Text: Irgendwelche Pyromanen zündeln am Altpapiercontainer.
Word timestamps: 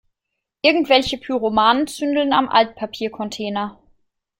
Irgendwelche 0.63 1.19
Pyromanen 1.19 1.85
zündeln 1.85 2.33
am 2.33 2.49
Altpapiercontainer. 2.49 3.77